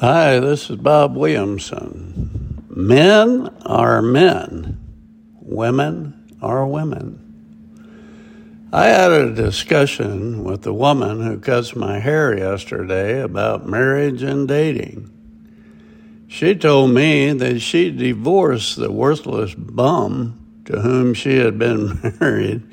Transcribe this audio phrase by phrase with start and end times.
[0.00, 2.64] Hi, this is Bob Williamson.
[2.68, 4.80] Men are men,
[5.40, 7.20] women are women.
[8.72, 14.48] I had a discussion with the woman who cuts my hair yesterday about marriage and
[14.48, 15.12] dating.
[16.26, 22.64] She told me that she divorced the worthless bum to whom she had been married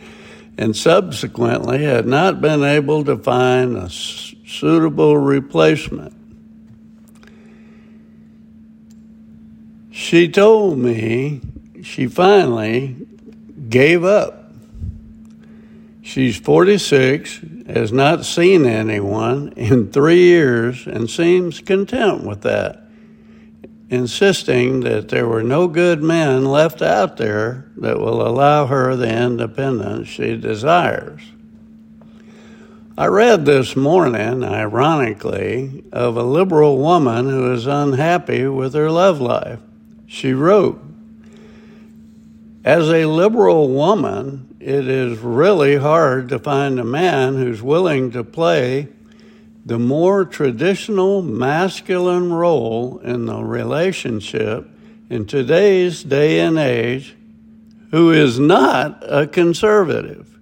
[0.58, 6.16] and subsequently had not been able to find a suitable replacement.
[9.92, 11.42] She told me
[11.84, 12.96] she finally
[13.70, 14.52] gave up.
[16.02, 22.84] She's 46, has not seen anyone in three years, and seems content with that,
[23.90, 29.10] insisting that there were no good men left out there that will allow her the
[29.10, 31.22] independence she desires.
[32.98, 39.20] I read this morning, ironically, of a liberal woman who is unhappy with her love
[39.20, 39.60] life.
[40.12, 40.84] She wrote,
[42.66, 48.22] As a liberal woman, it is really hard to find a man who's willing to
[48.22, 48.90] play
[49.66, 54.70] the more traditional masculine role in the relationship
[55.10, 57.16] in today's day and age
[57.92, 60.38] who is not a conservative.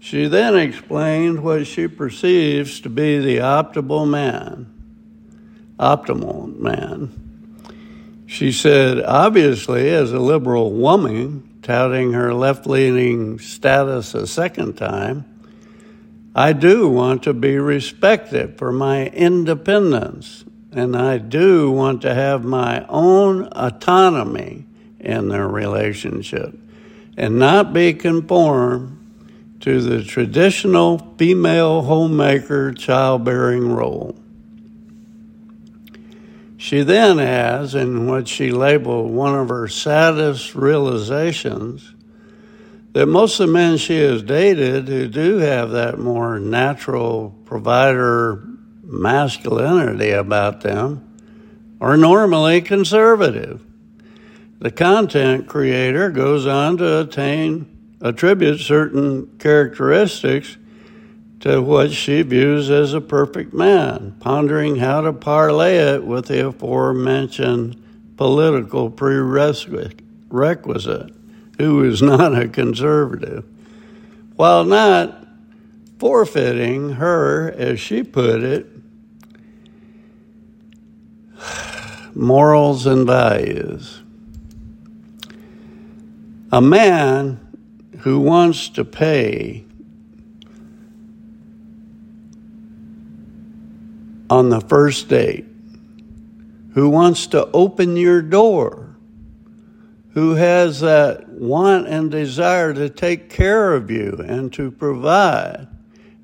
[0.00, 4.66] She then explained what she perceives to be the optimal man.
[5.78, 7.27] Optimal man.
[8.28, 15.24] She said, obviously, as a liberal woman, touting her left leaning status a second time,
[16.34, 22.44] I do want to be respected for my independence, and I do want to have
[22.44, 24.66] my own autonomy
[25.00, 26.54] in their relationship
[27.16, 34.14] and not be conformed to the traditional female homemaker childbearing role.
[36.58, 41.94] She then has, in what she labeled one of her saddest realizations,
[42.92, 48.44] that most of the men she has dated who do have that more natural provider
[48.82, 51.08] masculinity about them
[51.80, 53.64] are normally conservative.
[54.58, 60.56] The content creator goes on to attain attribute certain characteristics
[61.40, 66.48] to what she views as a perfect man, pondering how to parlay it with the
[66.48, 67.80] aforementioned
[68.16, 69.94] political prerequisite,
[71.58, 73.44] who is not a conservative,
[74.34, 75.26] while not
[75.98, 78.66] forfeiting her, as she put it,
[82.14, 84.02] morals and values.
[86.50, 87.40] A man
[87.98, 89.64] who wants to pay
[94.30, 95.44] on the first date,
[96.74, 98.96] who wants to open your door,
[100.10, 105.68] who has that want and desire to take care of you and to provide.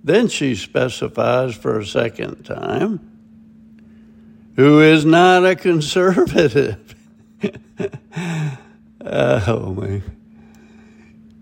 [0.03, 3.00] Then she specifies for a second time,
[4.56, 6.94] who is not a conservative.
[9.00, 10.03] oh, man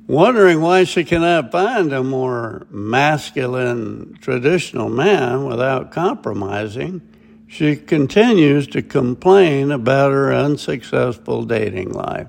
[0.06, 7.00] wondering why she cannot find a more masculine, traditional man without compromising,
[7.46, 12.28] she continues to complain about her unsuccessful dating life.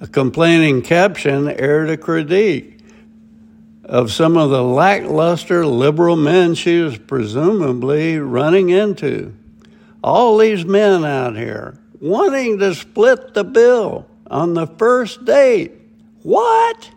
[0.00, 2.80] A complaining caption aired a critique
[3.84, 9.32] of some of the lackluster liberal men she was presumably running into.
[10.02, 15.72] All these men out here wanting to split the bill on the first date
[16.26, 16.90] what?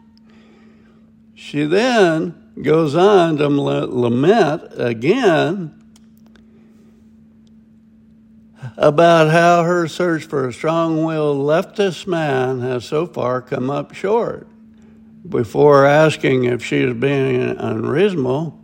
[1.35, 5.79] She then goes on to lament again
[8.75, 13.93] about how her search for a strong willed leftist man has so far come up
[13.93, 14.47] short.
[15.27, 18.59] Before asking if she is being unreasonable,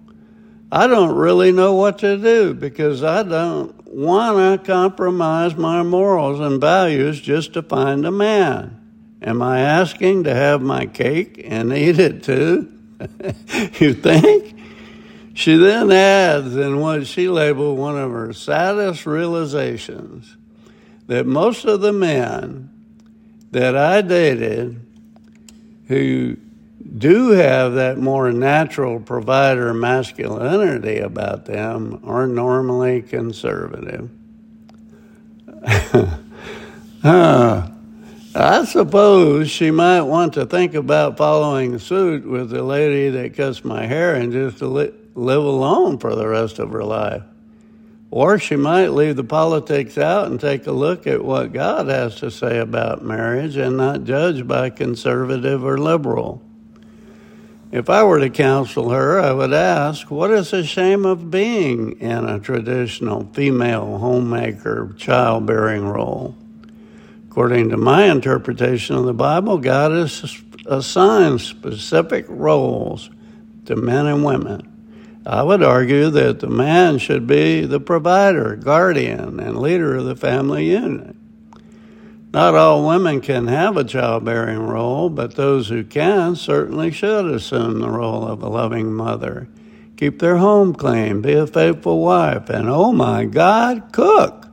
[0.71, 6.39] I don't really know what to do because I don't want to compromise my morals
[6.39, 8.81] and values just to find a man.
[9.25, 12.71] Am I asking to have my cake and eat it too?
[13.79, 14.55] you think?
[15.33, 20.37] She then adds in what she labeled one of her saddest realizations
[21.07, 22.69] that most of the men
[23.49, 24.79] that I dated
[25.87, 26.37] who
[26.97, 34.09] do have that more natural provider masculinity about them are normally conservative.
[37.03, 37.67] uh,
[38.37, 43.63] I suppose she might want to think about following suit with the lady that cuts
[43.63, 47.23] my hair and just li- live alone for the rest of her life.
[48.11, 52.17] Or she might leave the politics out and take a look at what God has
[52.17, 56.41] to say about marriage and not judge by conservative or liberal.
[57.71, 62.01] If I were to counsel her, I would ask, what is the shame of being
[62.01, 66.35] in a traditional female homemaker childbearing role?
[67.35, 73.09] According to my interpretation of the Bible, God has assigned specific roles
[73.65, 75.21] to men and women.
[75.25, 80.15] I would argue that the man should be the provider, guardian, and leader of the
[80.15, 81.17] family unit.
[82.31, 87.79] Not all women can have a childbearing role, but those who can certainly should assume
[87.79, 89.49] the role of a loving mother.
[89.97, 94.44] Keep their home clean, be a faithful wife, and oh my God, cook.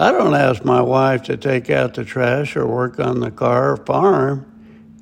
[0.00, 3.72] I don't ask my wife to take out the trash or work on the car
[3.72, 4.46] or farm.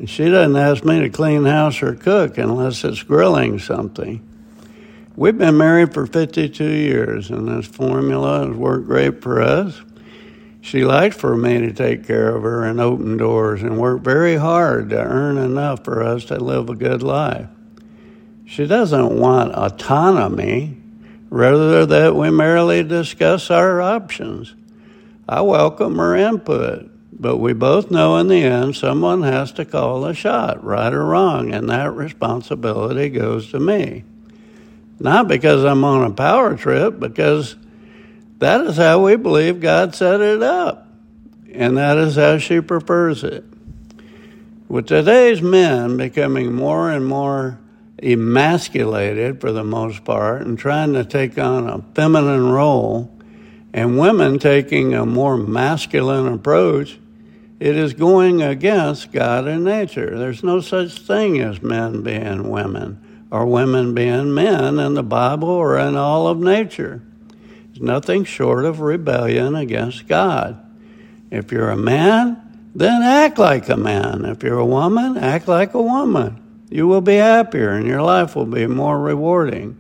[0.05, 4.29] She doesn't ask me to clean house or cook unless it's grilling something.
[5.15, 9.81] We've been married for 52 years, and this formula has worked great for us.
[10.63, 14.35] She likes for me to take care of her and open doors and work very
[14.35, 17.47] hard to earn enough for us to live a good life.
[18.47, 20.77] She doesn't want autonomy,
[21.31, 24.57] rather that we merely discuss our options.
[25.29, 30.01] I welcome her input, but we both know in the end someone has to call
[30.01, 34.05] the shot, right or wrong, and that responsibility goes to me.
[34.99, 37.57] Not because I'm on a power trip, because
[38.39, 40.89] that is how we believe God set it up,
[41.53, 43.45] and that is how she prefers it.
[44.67, 47.59] With today's men becoming more and more
[48.03, 53.18] emasculated for the most part and trying to take on a feminine role,
[53.73, 56.99] and women taking a more masculine approach,
[57.61, 60.17] it is going against God and nature.
[60.17, 65.49] There's no such thing as men being women or women being men in the Bible
[65.49, 67.03] or in all of nature.
[67.71, 70.65] It's nothing short of rebellion against God.
[71.31, 74.25] If you're a man, then act like a man.
[74.25, 76.43] If you're a woman, act like a woman.
[76.71, 79.77] You will be happier and your life will be more rewarding.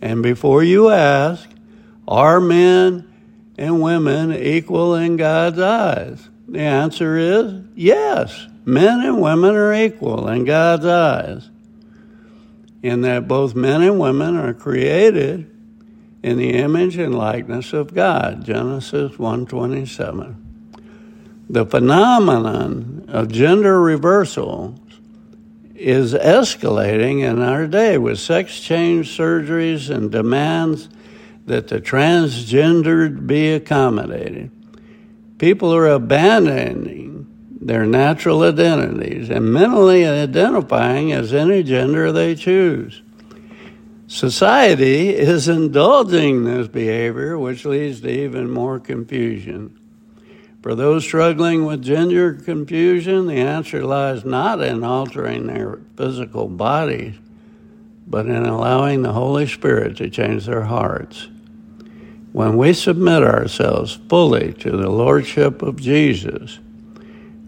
[0.00, 1.48] And before you ask,
[2.06, 3.08] are men
[3.58, 6.28] and women equal in God's eyes?
[6.48, 8.46] The answer is yes.
[8.64, 11.50] Men and women are equal in God's eyes,
[12.82, 15.50] in that both men and women are created
[16.22, 18.44] in the image and likeness of God.
[18.44, 20.36] Genesis 1:27.
[21.50, 24.78] The phenomenon of gender reversals
[25.74, 30.88] is escalating in our day with sex change surgeries and demands
[31.48, 34.50] that the transgendered be accommodated.
[35.38, 37.26] People are abandoning
[37.60, 43.02] their natural identities and mentally identifying as any gender they choose.
[44.06, 49.78] Society is indulging this behavior, which leads to even more confusion.
[50.62, 57.16] For those struggling with gender confusion, the answer lies not in altering their physical bodies,
[58.06, 61.28] but in allowing the Holy Spirit to change their hearts.
[62.32, 66.58] When we submit ourselves fully to the Lordship of Jesus,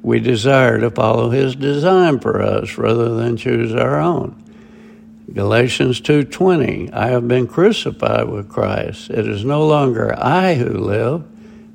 [0.03, 4.43] we desire to follow His design for us rather than choose our own.
[5.33, 9.11] Galatians 2:20 I have been crucified with Christ.
[9.11, 11.23] It is no longer I who live,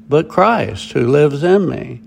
[0.09, 2.01] but Christ who lives in me.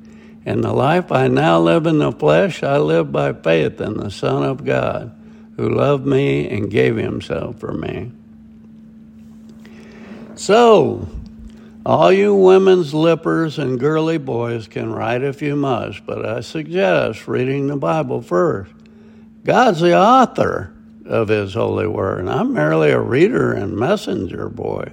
[0.45, 4.11] And the life I now live in the flesh, I live by faith in the
[4.11, 5.13] Son of God,
[5.57, 8.13] who loved me and gave himself for me.
[10.39, 11.09] So,
[11.85, 17.27] all you women's libbers and girly boys can write if you must, but I suggest
[17.27, 18.71] reading the Bible first.
[19.43, 20.73] God's the author
[21.05, 24.93] of His holy word, and I'm merely a reader and messenger boy.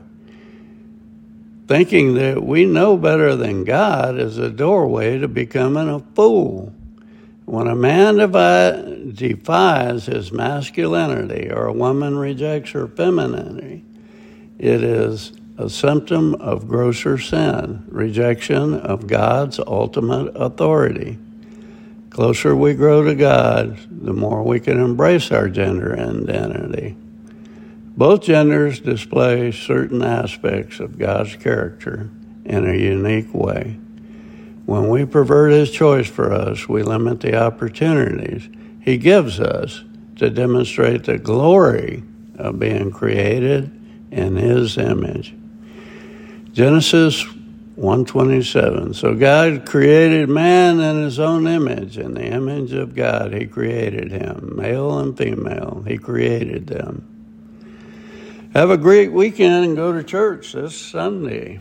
[1.68, 6.74] Thinking that we know better than God is a doorway to becoming a fool.
[7.46, 8.18] When a man
[9.14, 13.84] defies his masculinity or a woman rejects her femininity,
[14.58, 21.18] it is a symptom of grosser sin, rejection of God's ultimate authority.
[22.10, 26.96] Closer we grow to God, the more we can embrace our gender identity.
[27.98, 32.10] Both genders display certain aspects of God's character
[32.44, 33.78] in a unique way.
[34.66, 38.50] When we pervert His choice for us, we limit the opportunities
[38.82, 39.84] He gives us
[40.18, 42.04] to demonstrate the glory
[42.38, 43.72] of being created
[44.12, 45.34] in His image.
[46.54, 47.26] Genesis
[47.76, 48.94] 127.
[48.94, 51.98] So God created man in his own image.
[51.98, 54.54] In the image of God, he created him.
[54.56, 57.12] Male and female, he created them.
[58.54, 61.60] Have a great weekend and go to church this Sunday.